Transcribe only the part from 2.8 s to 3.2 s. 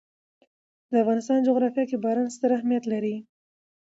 لري.